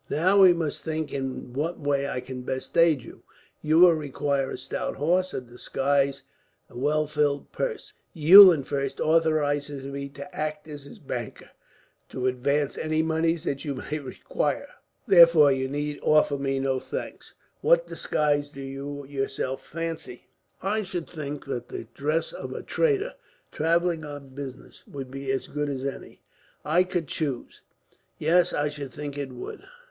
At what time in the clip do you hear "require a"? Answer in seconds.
3.93-4.57